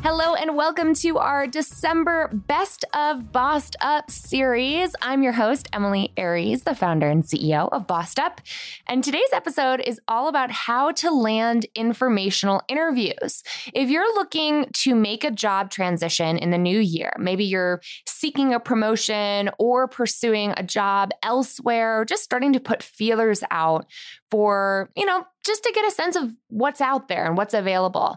Hello, 0.00 0.34
and 0.34 0.56
welcome 0.56 0.94
to 0.94 1.18
our 1.18 1.48
December 1.48 2.28
Best 2.32 2.84
of 2.94 3.32
Bossed 3.32 3.74
Up 3.80 4.08
series. 4.08 4.94
I'm 5.02 5.24
your 5.24 5.32
host, 5.32 5.68
Emilie 5.72 6.12
Aries, 6.16 6.62
the 6.62 6.76
founder 6.76 7.08
and 7.08 7.24
CEO 7.24 7.68
of 7.72 7.88
Bossed 7.88 8.20
Up. 8.20 8.40
And 8.86 9.02
today's 9.02 9.32
episode 9.32 9.80
is 9.80 10.00
all 10.06 10.28
about 10.28 10.52
how 10.52 10.92
to 10.92 11.10
land 11.10 11.66
informational 11.74 12.62
interviews. 12.68 13.42
If 13.74 13.90
you're 13.90 14.14
looking 14.14 14.66
to 14.74 14.94
make 14.94 15.24
a 15.24 15.32
job 15.32 15.70
transition 15.70 16.38
in 16.38 16.52
the 16.52 16.58
new 16.58 16.78
year, 16.78 17.12
maybe 17.18 17.44
you're 17.44 17.80
seeking 18.06 18.54
a 18.54 18.60
promotion 18.60 19.50
or 19.58 19.88
pursuing 19.88 20.54
a 20.56 20.62
job 20.62 21.10
elsewhere, 21.24 22.00
or 22.00 22.04
just 22.04 22.22
starting 22.22 22.52
to 22.52 22.60
put 22.60 22.84
feelers 22.84 23.42
out 23.50 23.84
for, 24.30 24.90
you 24.96 25.06
know, 25.06 25.26
just 25.44 25.64
to 25.64 25.72
get 25.72 25.86
a 25.86 25.90
sense 25.90 26.14
of 26.14 26.32
what's 26.48 26.80
out 26.80 27.08
there 27.08 27.26
and 27.26 27.36
what's 27.36 27.54
available. 27.54 28.16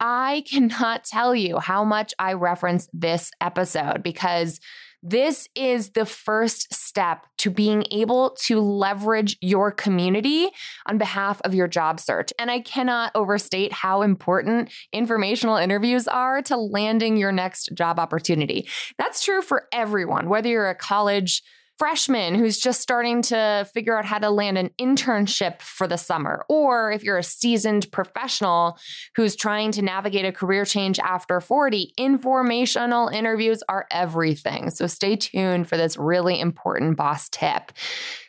I 0.00 0.44
cannot 0.50 1.04
tell 1.10 1.34
you 1.34 1.58
how 1.58 1.84
much 1.84 2.14
I 2.18 2.34
reference 2.34 2.88
this 2.92 3.30
episode 3.40 4.02
because 4.02 4.60
this 5.02 5.48
is 5.54 5.90
the 5.90 6.04
first 6.04 6.74
step 6.74 7.24
to 7.38 7.50
being 7.50 7.84
able 7.92 8.36
to 8.46 8.60
leverage 8.60 9.36
your 9.40 9.70
community 9.70 10.48
on 10.86 10.98
behalf 10.98 11.40
of 11.44 11.54
your 11.54 11.68
job 11.68 12.00
search. 12.00 12.32
And 12.38 12.50
I 12.50 12.60
cannot 12.60 13.12
overstate 13.14 13.72
how 13.72 14.02
important 14.02 14.72
informational 14.92 15.56
interviews 15.56 16.08
are 16.08 16.42
to 16.42 16.56
landing 16.56 17.16
your 17.16 17.30
next 17.30 17.70
job 17.74 18.00
opportunity. 18.00 18.66
That's 18.98 19.24
true 19.24 19.40
for 19.40 19.68
everyone, 19.72 20.28
whether 20.28 20.48
you're 20.48 20.68
a 20.68 20.74
college 20.74 21.42
freshman 21.78 22.34
who's 22.34 22.58
just 22.58 22.80
starting 22.80 23.22
to 23.22 23.66
figure 23.72 23.96
out 23.96 24.04
how 24.04 24.18
to 24.18 24.30
land 24.30 24.58
an 24.58 24.70
internship 24.80 25.62
for 25.62 25.86
the 25.86 25.96
summer, 25.96 26.44
or 26.48 26.90
if 26.90 27.04
you're 27.04 27.18
a 27.18 27.22
seasoned 27.22 27.90
professional 27.92 28.78
who's 29.14 29.36
trying 29.36 29.70
to 29.72 29.82
navigate 29.82 30.24
a 30.24 30.32
career 30.32 30.64
change 30.64 30.98
after 30.98 31.40
40, 31.40 31.92
informational 31.96 33.08
interviews 33.08 33.62
are 33.68 33.86
everything. 33.90 34.70
So 34.70 34.86
stay 34.86 35.16
tuned 35.16 35.68
for 35.68 35.76
this 35.76 35.96
really 35.96 36.40
important 36.40 36.96
boss 36.96 37.28
tip. 37.28 37.72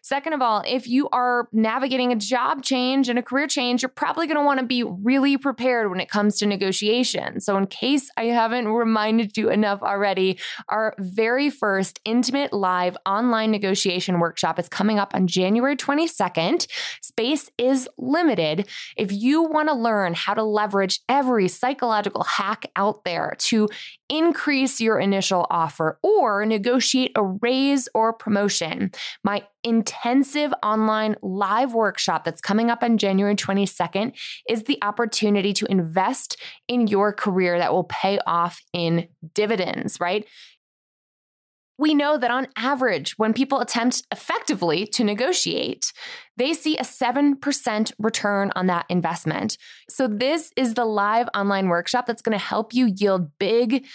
Second 0.02 0.34
of 0.34 0.42
all, 0.42 0.64
if 0.68 0.88
you 0.88 1.10
are 1.10 1.48
navigating 1.52 2.12
a 2.12 2.16
job 2.16 2.64
change 2.64 3.10
and 3.10 3.20
a 3.20 3.24
career 3.24 3.48
change, 3.48 3.82
you're 3.82 3.90
probably 3.90 4.28
going 4.28 4.38
to 4.38 4.44
want 4.44 4.60
to 4.60 4.66
be 4.66 4.84
really 4.84 5.38
prepared 5.38 5.90
when 5.90 6.00
it 6.00 6.10
comes 6.10 6.38
to 6.40 6.46
negotiation. 6.46 7.40
So, 7.40 7.58
in 7.58 7.68
case 7.68 8.10
I 8.18 8.26
haven't 8.26 8.68
reminded 8.68 9.38
you 9.38 9.50
enough 9.50 9.82
already, 9.82 10.40
our 10.68 10.96
very 11.00 11.50
first 11.50 12.00
intimate 12.06 12.54
live 12.54 12.98
online 13.06 13.52
negotiation 13.52 14.20
workshop 14.20 14.60
is 14.60 14.70
coming 14.70 15.00
up 15.00 15.14
on 15.14 15.28
January 15.28 15.76
22nd. 15.76 16.68
Space 17.02 17.50
is 17.58 17.88
limited. 17.98 18.68
If 18.98 19.12
you 19.12 19.44
want 19.44 19.70
to 19.70 19.76
learn 19.76 20.14
how 20.14 20.34
to 20.34 20.44
leverage 20.44 21.00
every 21.10 21.48
psychological 21.48 22.24
hack 22.24 22.66
out 22.76 23.04
there 23.04 23.36
to 23.40 23.70
increase 24.10 24.82
your 24.82 25.00
initial 25.00 25.46
offer 25.50 26.00
or 26.02 26.46
negotiate 26.46 27.12
a 27.16 27.24
raise 27.24 27.88
or 27.94 28.14
promotion, 28.14 28.92
my 29.24 29.44
intensive 30.04 30.54
online 30.64 31.16
live 31.22 31.74
workshop 31.74 32.24
that's 32.24 32.42
coming 32.42 32.70
up 32.70 32.84
on 32.84 32.98
January 32.98 33.36
22nd 33.36 34.18
is 34.48 34.64
the 34.64 34.78
opportunity 34.82 35.54
to 35.54 35.66
invest 35.66 36.38
in 36.68 36.88
your 36.88 37.14
career 37.14 37.58
that 37.58 37.72
will 37.72 37.86
pay 37.86 38.20
off 38.26 38.62
in 38.74 39.08
dividends, 39.34 40.00
right? 40.00 40.26
We 41.78 41.94
know 41.94 42.18
that 42.18 42.30
on 42.30 42.48
average, 42.58 43.14
when 43.18 43.34
people 43.34 43.62
attempt 43.62 44.04
effectively 44.12 44.86
to 44.88 45.04
negotiate, 45.06 45.94
they 46.36 46.54
see 46.54 46.78
a 46.78 46.84
7% 46.84 47.94
return 47.98 48.52
on 48.54 48.68
that 48.68 48.86
investment. 48.90 49.58
So, 49.90 50.06
this 50.06 50.52
is 50.58 50.74
the 50.74 50.84
live 50.84 51.30
online 51.34 51.70
workshop 51.70 52.06
that's 52.06 52.22
going 52.22 52.38
to 52.38 52.44
help 52.44 52.74
you 52.74 52.94
yield 52.94 53.32
big 53.40 53.86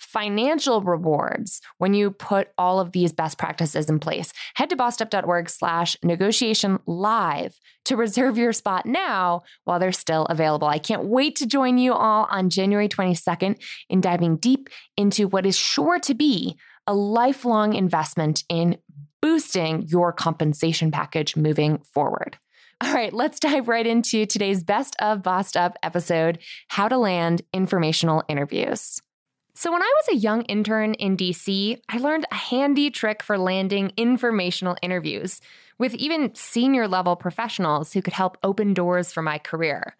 financial 0.00 0.80
rewards 0.80 1.60
when 1.78 1.94
you 1.94 2.10
put 2.10 2.48
all 2.58 2.80
of 2.80 2.92
these 2.92 3.12
best 3.12 3.38
practices 3.38 3.88
in 3.88 4.00
place. 4.00 4.32
Head 4.54 4.70
to 4.70 4.76
bossedup.org 4.76 5.48
slash 5.48 5.96
negotiation 6.02 6.78
live 6.86 7.58
to 7.84 7.96
reserve 7.96 8.38
your 8.38 8.52
spot 8.52 8.86
now 8.86 9.42
while 9.64 9.78
they're 9.78 9.92
still 9.92 10.24
available. 10.26 10.66
I 10.66 10.78
can't 10.78 11.04
wait 11.04 11.36
to 11.36 11.46
join 11.46 11.78
you 11.78 11.92
all 11.92 12.26
on 12.30 12.50
January 12.50 12.88
22nd 12.88 13.62
in 13.88 14.00
diving 14.00 14.36
deep 14.36 14.68
into 14.96 15.28
what 15.28 15.46
is 15.46 15.56
sure 15.56 15.98
to 16.00 16.14
be 16.14 16.56
a 16.86 16.94
lifelong 16.94 17.74
investment 17.74 18.42
in 18.48 18.78
boosting 19.22 19.82
your 19.86 20.12
compensation 20.12 20.90
package 20.90 21.36
moving 21.36 21.78
forward. 21.92 22.38
All 22.82 22.94
right, 22.94 23.12
let's 23.12 23.38
dive 23.38 23.68
right 23.68 23.86
into 23.86 24.24
today's 24.24 24.64
Best 24.64 24.96
of 25.00 25.22
Bossed 25.22 25.54
Up 25.54 25.76
episode 25.82 26.38
How 26.68 26.88
to 26.88 26.96
Land 26.96 27.42
Informational 27.52 28.24
Interviews. 28.26 29.02
So, 29.60 29.70
when 29.70 29.82
I 29.82 29.92
was 29.98 30.16
a 30.16 30.18
young 30.18 30.44
intern 30.44 30.94
in 30.94 31.18
DC, 31.18 31.78
I 31.86 31.98
learned 31.98 32.24
a 32.30 32.34
handy 32.34 32.88
trick 32.88 33.22
for 33.22 33.36
landing 33.36 33.92
informational 33.98 34.78
interviews 34.80 35.42
with 35.76 35.92
even 35.96 36.34
senior 36.34 36.88
level 36.88 37.14
professionals 37.14 37.92
who 37.92 38.00
could 38.00 38.14
help 38.14 38.38
open 38.42 38.72
doors 38.72 39.12
for 39.12 39.20
my 39.20 39.36
career. 39.36 39.96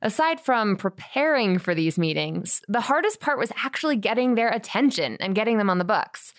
Aside 0.00 0.38
from 0.40 0.76
preparing 0.76 1.58
for 1.58 1.74
these 1.74 1.98
meetings, 1.98 2.62
the 2.68 2.82
hardest 2.82 3.18
part 3.18 3.36
was 3.36 3.50
actually 3.56 3.96
getting 3.96 4.36
their 4.36 4.50
attention 4.50 5.16
and 5.18 5.34
getting 5.34 5.58
them 5.58 5.70
on 5.70 5.78
the 5.78 5.84
books. 5.84 6.32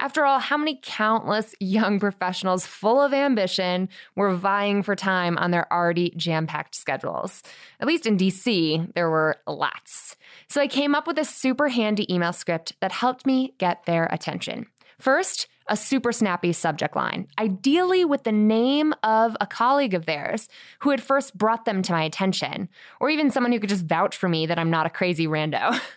After 0.00 0.24
all, 0.24 0.38
how 0.38 0.56
many 0.56 0.80
countless 0.82 1.54
young 1.60 2.00
professionals 2.00 2.64
full 2.64 3.02
of 3.02 3.12
ambition 3.12 3.90
were 4.16 4.34
vying 4.34 4.82
for 4.82 4.96
time 4.96 5.36
on 5.36 5.50
their 5.50 5.70
already 5.70 6.14
jam 6.16 6.46
packed 6.46 6.74
schedules? 6.74 7.42
At 7.80 7.86
least 7.86 8.06
in 8.06 8.16
DC, 8.16 8.94
there 8.94 9.10
were 9.10 9.36
lots. 9.46 10.16
So 10.48 10.58
I 10.58 10.68
came 10.68 10.94
up 10.94 11.06
with 11.06 11.18
a 11.18 11.24
super 11.26 11.68
handy 11.68 12.10
email 12.12 12.32
script 12.32 12.72
that 12.80 12.92
helped 12.92 13.26
me 13.26 13.52
get 13.58 13.84
their 13.84 14.06
attention. 14.06 14.68
First, 14.98 15.48
a 15.68 15.76
super 15.76 16.12
snappy 16.12 16.54
subject 16.54 16.96
line, 16.96 17.28
ideally 17.38 18.06
with 18.06 18.24
the 18.24 18.32
name 18.32 18.94
of 19.02 19.36
a 19.38 19.46
colleague 19.46 19.94
of 19.94 20.06
theirs 20.06 20.48
who 20.80 20.90
had 20.90 21.02
first 21.02 21.36
brought 21.36 21.66
them 21.66 21.82
to 21.82 21.92
my 21.92 22.02
attention, 22.04 22.70
or 23.00 23.10
even 23.10 23.30
someone 23.30 23.52
who 23.52 23.60
could 23.60 23.68
just 23.68 23.84
vouch 23.84 24.16
for 24.16 24.30
me 24.30 24.46
that 24.46 24.58
I'm 24.58 24.70
not 24.70 24.86
a 24.86 24.90
crazy 24.90 25.26
rando. 25.26 25.78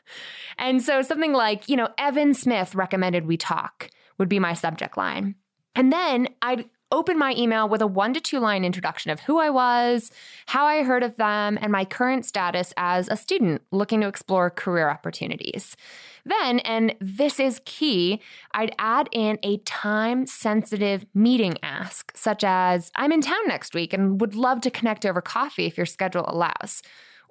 And 0.58 0.82
so 0.82 1.02
something 1.02 1.34
like, 1.34 1.70
you 1.70 1.76
know, 1.76 1.90
Evan 1.98 2.34
Smith 2.34 2.76
recommended 2.76 3.26
we 3.26 3.38
talk 3.38 3.90
would 4.18 4.30
be 4.30 4.40
my 4.40 4.54
subject 4.54 4.98
line. 4.98 5.36
And 5.76 5.92
then 5.92 6.28
I'd 6.42 6.66
open 6.94 7.18
my 7.18 7.34
email 7.36 7.68
with 7.68 7.82
a 7.82 7.88
one 7.88 8.14
to 8.14 8.22
two 8.22 8.40
line 8.40 8.64
introduction 8.64 9.10
of 9.10 9.20
who 9.20 9.40
I 9.40 9.50
was, 9.50 10.12
how 10.46 10.66
I 10.66 10.84
heard 10.84 11.02
of 11.02 11.16
them, 11.16 11.58
and 11.60 11.72
my 11.72 11.86
current 11.86 12.24
status 12.24 12.72
as 12.78 13.10
a 13.10 13.18
student 13.18 13.64
looking 13.72 14.02
to 14.02 14.08
explore 14.08 14.52
career 14.52 14.90
opportunities. 14.90 15.76
Then, 16.24 16.60
and 16.60 16.96
this 17.02 17.40
is 17.40 17.62
key, 17.66 18.22
I'd 18.54 18.76
add 18.78 19.10
in 19.12 19.40
a 19.42 19.58
time 19.58 20.28
sensitive 20.28 21.06
meeting 21.16 21.58
ask, 21.64 22.16
such 22.16 22.44
as 22.44 22.92
I'm 22.96 23.12
in 23.12 23.22
town 23.22 23.48
next 23.48 23.74
week 23.74 23.92
and 23.92 24.22
would 24.22 24.36
love 24.36 24.62
to 24.62 24.70
connect 24.70 25.06
over 25.06 25.20
coffee 25.20 25.66
if 25.66 25.78
your 25.78 25.88
schedule 25.88 26.26
allows. 26.28 26.84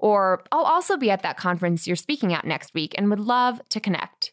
Or 0.03 0.43
I'll 0.51 0.65
also 0.65 0.97
be 0.97 1.11
at 1.11 1.23
that 1.23 1.37
conference 1.37 1.87
you're 1.87 1.97
speaking 1.97 2.35
at 2.35 2.45
next 2.45 2.75
week 2.75 2.95
and 2.99 3.09
would 3.09 3.21
love 3.21 3.63
to 3.69 3.81
connect. 3.81 4.33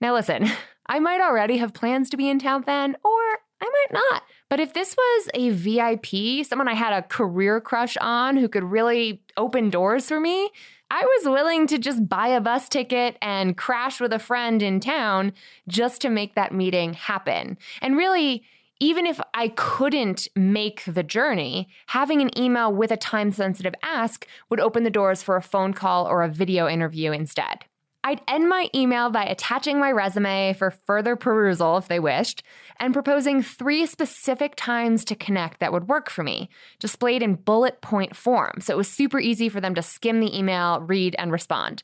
Now, 0.00 0.12
listen, 0.12 0.48
I 0.86 0.98
might 0.98 1.22
already 1.22 1.56
have 1.56 1.72
plans 1.72 2.10
to 2.10 2.16
be 2.16 2.28
in 2.28 2.38
town 2.38 2.64
then, 2.66 2.96
or 3.02 3.20
I 3.60 3.64
might 3.64 3.92
not. 3.92 4.22
But 4.50 4.60
if 4.60 4.74
this 4.74 4.94
was 4.96 5.30
a 5.32 5.50
VIP, 5.50 6.44
someone 6.44 6.68
I 6.68 6.74
had 6.74 6.92
a 6.92 7.02
career 7.02 7.60
crush 7.60 7.96
on 7.96 8.36
who 8.36 8.48
could 8.48 8.64
really 8.64 9.22
open 9.36 9.70
doors 9.70 10.06
for 10.08 10.20
me, 10.20 10.50
I 10.90 11.02
was 11.02 11.28
willing 11.28 11.66
to 11.68 11.78
just 11.78 12.08
buy 12.08 12.28
a 12.28 12.40
bus 12.40 12.68
ticket 12.68 13.16
and 13.22 13.56
crash 13.56 14.00
with 14.00 14.12
a 14.12 14.18
friend 14.18 14.60
in 14.60 14.80
town 14.80 15.32
just 15.68 16.02
to 16.02 16.10
make 16.10 16.34
that 16.34 16.52
meeting 16.52 16.94
happen. 16.94 17.56
And 17.80 17.96
really, 17.96 18.42
even 18.80 19.06
if 19.06 19.20
I 19.34 19.48
couldn't 19.48 20.26
make 20.34 20.82
the 20.86 21.02
journey, 21.02 21.68
having 21.86 22.22
an 22.22 22.36
email 22.38 22.72
with 22.72 22.90
a 22.90 22.96
time 22.96 23.30
sensitive 23.30 23.74
ask 23.82 24.26
would 24.48 24.58
open 24.58 24.84
the 24.84 24.90
doors 24.90 25.22
for 25.22 25.36
a 25.36 25.42
phone 25.42 25.74
call 25.74 26.06
or 26.06 26.22
a 26.22 26.28
video 26.28 26.66
interview 26.66 27.12
instead. 27.12 27.64
I'd 28.02 28.22
end 28.26 28.48
my 28.48 28.70
email 28.74 29.10
by 29.10 29.24
attaching 29.24 29.78
my 29.78 29.92
resume 29.92 30.54
for 30.54 30.70
further 30.70 31.16
perusal 31.16 31.76
if 31.76 31.88
they 31.88 32.00
wished, 32.00 32.42
and 32.78 32.94
proposing 32.94 33.42
three 33.42 33.84
specific 33.84 34.54
times 34.56 35.04
to 35.04 35.14
connect 35.14 35.60
that 35.60 35.72
would 35.72 35.86
work 35.86 36.08
for 36.08 36.22
me, 36.22 36.48
displayed 36.78 37.22
in 37.22 37.34
bullet 37.34 37.82
point 37.82 38.16
form. 38.16 38.60
So 38.60 38.72
it 38.72 38.78
was 38.78 38.88
super 38.88 39.20
easy 39.20 39.50
for 39.50 39.60
them 39.60 39.74
to 39.74 39.82
skim 39.82 40.20
the 40.20 40.36
email, 40.36 40.80
read, 40.80 41.14
and 41.18 41.30
respond. 41.30 41.82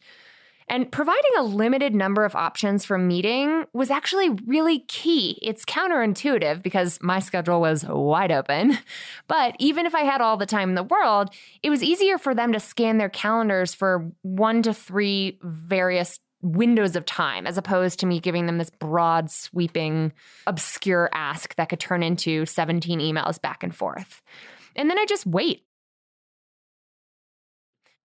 And 0.68 0.90
providing 0.90 1.30
a 1.38 1.42
limited 1.42 1.94
number 1.94 2.24
of 2.24 2.34
options 2.34 2.84
for 2.84 2.98
meeting 2.98 3.64
was 3.72 3.90
actually 3.90 4.30
really 4.46 4.80
key. 4.80 5.38
It's 5.40 5.64
counterintuitive 5.64 6.60
because 6.62 6.98
my 7.00 7.20
schedule 7.20 7.60
was 7.60 7.84
wide 7.84 8.32
open. 8.32 8.78
But 9.28 9.56
even 9.58 9.86
if 9.86 9.94
I 9.94 10.02
had 10.02 10.20
all 10.20 10.36
the 10.36 10.46
time 10.46 10.68
in 10.68 10.74
the 10.76 10.82
world, 10.84 11.30
it 11.62 11.70
was 11.70 11.82
easier 11.82 12.16
for 12.16 12.34
them 12.34 12.52
to 12.52 12.60
scan 12.60 12.98
their 12.98 13.08
calendars 13.08 13.74
for 13.74 14.10
one 14.22 14.62
to 14.62 14.72
three 14.72 15.38
various 15.42 16.20
windows 16.42 16.94
of 16.94 17.04
time 17.04 17.46
as 17.46 17.58
opposed 17.58 17.98
to 18.00 18.06
me 18.06 18.20
giving 18.20 18.46
them 18.46 18.58
this 18.58 18.70
broad, 18.70 19.30
sweeping, 19.30 20.12
obscure 20.46 21.10
ask 21.12 21.54
that 21.56 21.68
could 21.68 21.80
turn 21.80 22.02
into 22.02 22.46
17 22.46 23.00
emails 23.00 23.40
back 23.40 23.62
and 23.62 23.74
forth. 23.74 24.22
And 24.76 24.88
then 24.88 24.98
I 24.98 25.06
just 25.06 25.26
wait 25.26 25.65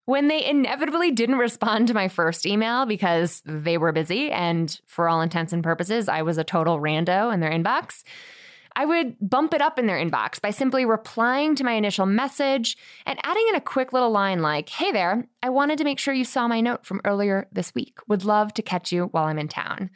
when 0.06 0.28
they 0.28 0.44
inevitably 0.44 1.12
didn't 1.12 1.38
respond 1.38 1.88
to 1.88 1.94
my 1.94 2.08
first 2.08 2.46
email 2.46 2.86
because 2.86 3.42
they 3.46 3.78
were 3.78 3.92
busy 3.92 4.32
and 4.32 4.80
for 4.88 5.08
all 5.08 5.22
intents 5.22 5.54
and 5.54 5.64
purposes, 5.64 6.10
I 6.10 6.24
was 6.24 6.38
a 6.38 6.44
total 6.44 6.80
rando 6.80 7.34
in 7.34 7.40
their 7.40 7.52
inbox. 7.52 8.04
I 8.76 8.86
would 8.86 9.18
bump 9.20 9.54
it 9.54 9.62
up 9.62 9.78
in 9.78 9.86
their 9.86 10.04
inbox 10.04 10.40
by 10.40 10.52
simply 10.52 10.86
replying 10.86 11.56
to 11.56 11.64
my 11.64 11.74
initial 11.74 12.06
message 12.06 12.78
and 13.06 13.20
adding 13.24 13.46
in 13.50 13.56
a 13.56 13.62
quick 13.62 13.92
little 13.94 14.12
line 14.12 14.42
like, 14.42 14.70
Hey 14.70 14.92
there, 14.92 15.28
I 15.44 15.50
wanted 15.50 15.78
to 15.80 15.84
make 15.84 16.00
sure 16.00 16.14
you 16.14 16.24
saw 16.24 16.48
my 16.48 16.62
note 16.62 16.86
from 16.86 17.02
earlier 17.04 17.48
this 17.52 17.76
week. 17.76 18.00
Would 18.08 18.24
love 18.24 18.54
to 18.56 18.62
catch 18.62 18.92
you 18.92 19.06
while 19.08 19.26
I'm 19.26 19.40
in 19.40 19.50
town. 19.50 19.90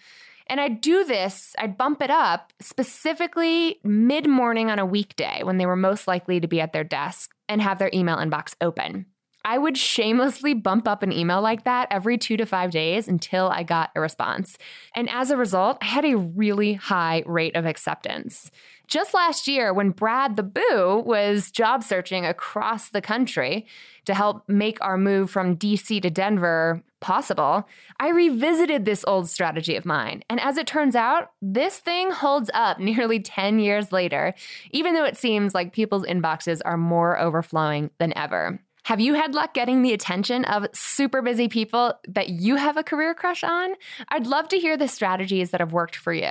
And 0.47 0.61
I'd 0.61 0.81
do 0.81 1.03
this, 1.05 1.55
I'd 1.57 1.77
bump 1.77 2.01
it 2.01 2.11
up 2.11 2.53
specifically 2.61 3.79
mid 3.83 4.29
morning 4.29 4.69
on 4.69 4.77
a 4.77 4.85
weekday 4.85 5.41
when 5.43 5.57
they 5.57 5.65
were 5.65 5.75
most 5.75 6.07
likely 6.07 6.39
to 6.39 6.47
be 6.47 6.61
at 6.61 6.71
their 6.71 6.83
desk 6.83 7.33
and 7.49 7.61
have 7.61 7.79
their 7.79 7.89
email 7.93 8.17
inbox 8.17 8.53
open. 8.61 9.07
I 9.45 9.59
would 9.59 9.77
shamelessly 9.77 10.55
bump 10.55 10.87
up 10.87 11.03
an 11.03 11.11
email 11.11 11.39
like 11.39 11.65
that 11.65 11.87
every 11.91 12.17
two 12.17 12.35
to 12.35 12.47
five 12.47 12.71
days 12.71 13.07
until 13.07 13.47
I 13.47 13.61
got 13.61 13.91
a 13.95 14.01
response. 14.01 14.57
And 14.95 15.07
as 15.11 15.29
a 15.29 15.37
result, 15.37 15.77
I 15.81 15.85
had 15.85 16.03
a 16.03 16.17
really 16.17 16.73
high 16.73 17.21
rate 17.27 17.55
of 17.55 17.67
acceptance. 17.67 18.49
Just 18.87 19.13
last 19.13 19.47
year, 19.47 19.71
when 19.71 19.91
Brad 19.91 20.35
the 20.35 20.43
Boo 20.43 21.03
was 21.05 21.51
job 21.51 21.83
searching 21.83 22.25
across 22.25 22.89
the 22.89 23.01
country 23.01 23.67
to 24.05 24.15
help 24.15 24.49
make 24.49 24.79
our 24.81 24.97
move 24.97 25.29
from 25.29 25.57
DC 25.57 26.01
to 26.01 26.09
Denver 26.09 26.83
possible, 26.99 27.67
I 27.99 28.09
revisited 28.09 28.85
this 28.85 29.05
old 29.07 29.29
strategy 29.29 29.75
of 29.75 29.85
mine. 29.85 30.23
And 30.27 30.39
as 30.39 30.57
it 30.57 30.65
turns 30.65 30.95
out, 30.95 31.31
this 31.39 31.77
thing 31.77 32.09
holds 32.09 32.49
up 32.55 32.79
nearly 32.79 33.19
10 33.19 33.59
years 33.59 33.91
later, 33.91 34.33
even 34.71 34.95
though 34.95 35.05
it 35.05 35.17
seems 35.17 35.53
like 35.53 35.71
people's 35.71 36.05
inboxes 36.05 36.61
are 36.65 36.77
more 36.77 37.19
overflowing 37.19 37.91
than 37.99 38.15
ever. 38.17 38.59
Have 38.85 38.99
you 38.99 39.15
had 39.15 39.33
luck 39.33 39.55
getting 39.55 39.81
the 39.81 39.93
attention 39.93 40.45
of 40.45 40.67
super 40.71 41.23
busy 41.23 41.47
people 41.47 41.95
that 42.07 42.29
you 42.29 42.55
have 42.55 42.77
a 42.77 42.83
career 42.83 43.15
crush 43.15 43.43
on? 43.43 43.73
I'd 44.09 44.27
love 44.27 44.47
to 44.49 44.59
hear 44.59 44.77
the 44.77 44.87
strategies 44.87 45.49
that 45.49 45.59
have 45.59 45.73
worked 45.73 45.95
for 45.95 46.13
you. 46.13 46.29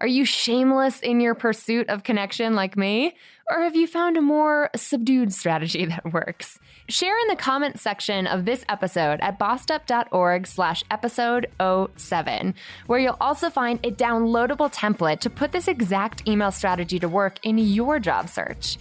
Are 0.00 0.06
you 0.06 0.24
shameless 0.24 1.00
in 1.00 1.20
your 1.20 1.34
pursuit 1.34 1.90
of 1.90 2.02
connection 2.02 2.54
like 2.54 2.74
me? 2.74 3.16
Or 3.50 3.60
have 3.64 3.76
you 3.76 3.86
found 3.86 4.16
a 4.16 4.22
more 4.22 4.70
subdued 4.74 5.34
strategy 5.34 5.84
that 5.86 6.10
works? 6.10 6.58
Share 6.88 7.18
in 7.18 7.28
the 7.28 7.36
comments 7.36 7.82
section 7.82 8.26
of 8.26 8.46
this 8.46 8.64
episode 8.70 9.20
at 9.20 9.38
bossedup.org 9.38 10.46
slash 10.46 10.82
episode 10.90 11.48
07, 11.98 12.54
where 12.86 12.98
you'll 12.98 13.18
also 13.20 13.50
find 13.50 13.78
a 13.84 13.90
downloadable 13.90 14.72
template 14.72 15.20
to 15.20 15.28
put 15.28 15.52
this 15.52 15.68
exact 15.68 16.26
email 16.26 16.50
strategy 16.50 16.98
to 16.98 17.10
work 17.10 17.38
in 17.42 17.58
your 17.58 17.98
job 17.98 18.30
search. 18.30 18.78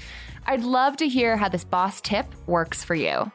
I'd 0.49 0.63
love 0.63 0.97
to 0.97 1.07
hear 1.07 1.37
how 1.37 1.47
this 1.47 1.63
boss 1.63 2.01
tip 2.01 2.25
works 2.47 2.83
for 2.83 2.95
you. 2.95 3.31